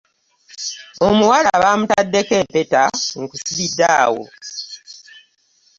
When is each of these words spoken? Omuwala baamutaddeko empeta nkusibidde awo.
Omuwala 1.07 1.51
baamutaddeko 1.61 2.33
empeta 2.41 2.81
nkusibidde 3.19 3.85
awo. 4.03 4.23